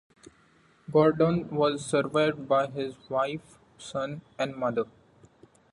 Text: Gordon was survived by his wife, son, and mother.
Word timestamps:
Gordon 0.91 1.47
was 1.51 1.85
survived 1.85 2.47
by 2.47 2.65
his 2.65 2.95
wife, 3.07 3.59
son, 3.77 4.21
and 4.39 4.55
mother. 4.55 4.85